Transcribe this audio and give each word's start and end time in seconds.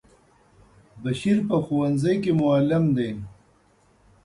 بشیر 1.01 1.37
په 1.47 1.55
ښونځی 1.65 2.15
کی 2.23 2.31
معلم 2.39 2.85
دی. 2.97 3.09